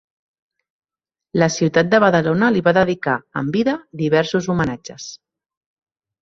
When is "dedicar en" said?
2.79-3.53